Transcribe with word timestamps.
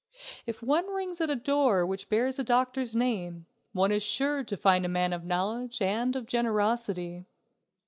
If 0.47 0.63
one 0.63 0.87
rings 0.87 1.21
at 1.21 1.29
a 1.29 1.35
door 1.35 1.85
which 1.85 2.09
bears 2.09 2.39
a 2.39 2.43
doctor's 2.43 2.95
name, 2.95 3.45
one 3.71 3.91
is 3.91 4.01
sure 4.01 4.43
to 4.43 4.57
find 4.57 4.83
a 4.83 4.89
man 4.89 5.13
of 5.13 5.23
knowledge, 5.25 5.79
and 5.79 6.15
of 6.15 6.25
generosity. 6.25 7.27